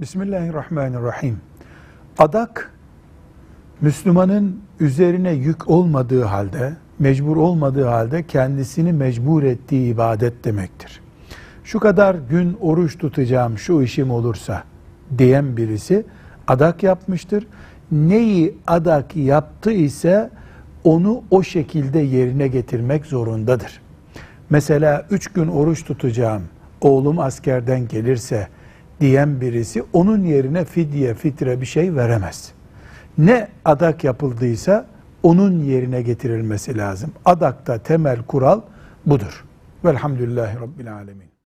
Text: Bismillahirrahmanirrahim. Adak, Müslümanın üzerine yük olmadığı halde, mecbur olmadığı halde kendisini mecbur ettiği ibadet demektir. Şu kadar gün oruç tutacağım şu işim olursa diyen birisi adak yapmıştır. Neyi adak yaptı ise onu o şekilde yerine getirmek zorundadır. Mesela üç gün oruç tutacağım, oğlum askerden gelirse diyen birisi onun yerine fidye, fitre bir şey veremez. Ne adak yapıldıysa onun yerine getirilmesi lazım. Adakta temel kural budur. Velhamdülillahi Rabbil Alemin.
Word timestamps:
Bismillahirrahmanirrahim. 0.00 1.40
Adak, 2.18 2.72
Müslümanın 3.80 4.60
üzerine 4.80 5.32
yük 5.32 5.70
olmadığı 5.70 6.24
halde, 6.24 6.72
mecbur 6.98 7.36
olmadığı 7.36 7.84
halde 7.84 8.26
kendisini 8.26 8.92
mecbur 8.92 9.42
ettiği 9.42 9.92
ibadet 9.92 10.44
demektir. 10.44 11.00
Şu 11.64 11.80
kadar 11.80 12.16
gün 12.30 12.56
oruç 12.60 12.98
tutacağım 12.98 13.58
şu 13.58 13.82
işim 13.82 14.10
olursa 14.10 14.64
diyen 15.18 15.56
birisi 15.56 16.06
adak 16.46 16.82
yapmıştır. 16.82 17.46
Neyi 17.92 18.58
adak 18.66 19.16
yaptı 19.16 19.72
ise 19.72 20.30
onu 20.84 21.22
o 21.30 21.42
şekilde 21.42 21.98
yerine 21.98 22.48
getirmek 22.48 23.06
zorundadır. 23.06 23.80
Mesela 24.50 25.06
üç 25.10 25.28
gün 25.28 25.48
oruç 25.48 25.84
tutacağım, 25.84 26.42
oğlum 26.80 27.18
askerden 27.18 27.88
gelirse 27.88 28.48
diyen 29.00 29.40
birisi 29.40 29.84
onun 29.92 30.24
yerine 30.24 30.64
fidye, 30.64 31.14
fitre 31.14 31.60
bir 31.60 31.66
şey 31.66 31.94
veremez. 31.94 32.52
Ne 33.18 33.48
adak 33.64 34.04
yapıldıysa 34.04 34.86
onun 35.22 35.64
yerine 35.64 36.02
getirilmesi 36.02 36.78
lazım. 36.78 37.12
Adakta 37.24 37.78
temel 37.78 38.22
kural 38.22 38.60
budur. 39.06 39.44
Velhamdülillahi 39.84 40.60
Rabbil 40.60 40.94
Alemin. 40.94 41.37